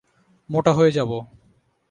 [0.49, 1.17] মোটা হয়ে যাবো।